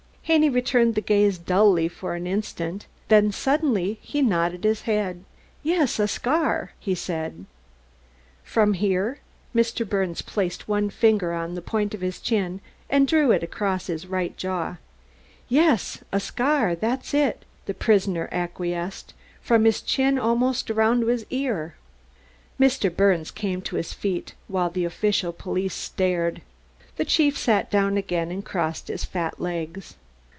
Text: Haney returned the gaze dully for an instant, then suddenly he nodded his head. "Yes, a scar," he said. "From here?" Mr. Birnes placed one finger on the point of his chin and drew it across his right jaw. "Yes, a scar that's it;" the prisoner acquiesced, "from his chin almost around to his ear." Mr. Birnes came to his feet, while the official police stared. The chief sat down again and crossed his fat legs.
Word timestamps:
Haney 0.25 0.47
returned 0.49 0.95
the 0.95 1.01
gaze 1.01 1.37
dully 1.37 1.89
for 1.89 2.15
an 2.15 2.25
instant, 2.25 2.85
then 3.09 3.33
suddenly 3.33 3.99
he 4.01 4.21
nodded 4.21 4.63
his 4.63 4.83
head. 4.83 5.25
"Yes, 5.61 5.99
a 5.99 6.07
scar," 6.07 6.71
he 6.79 6.95
said. 6.95 7.43
"From 8.41 8.75
here?" 8.75 9.19
Mr. 9.53 9.85
Birnes 9.85 10.21
placed 10.21 10.69
one 10.69 10.89
finger 10.89 11.33
on 11.33 11.53
the 11.55 11.61
point 11.61 11.93
of 11.93 11.99
his 11.99 12.21
chin 12.21 12.61
and 12.89 13.09
drew 13.09 13.31
it 13.33 13.43
across 13.43 13.87
his 13.87 14.07
right 14.07 14.37
jaw. 14.37 14.77
"Yes, 15.49 15.99
a 16.13 16.19
scar 16.21 16.75
that's 16.75 17.13
it;" 17.13 17.43
the 17.65 17.73
prisoner 17.73 18.29
acquiesced, 18.31 19.13
"from 19.41 19.65
his 19.65 19.81
chin 19.81 20.17
almost 20.17 20.71
around 20.71 21.01
to 21.01 21.07
his 21.07 21.25
ear." 21.29 21.73
Mr. 22.57 22.95
Birnes 22.95 23.31
came 23.31 23.61
to 23.63 23.75
his 23.75 23.91
feet, 23.91 24.33
while 24.47 24.69
the 24.69 24.85
official 24.85 25.33
police 25.33 25.75
stared. 25.75 26.41
The 26.95 27.03
chief 27.03 27.37
sat 27.37 27.69
down 27.69 27.97
again 27.97 28.31
and 28.31 28.45
crossed 28.45 28.87
his 28.87 29.03
fat 29.03 29.41
legs. 29.41 29.97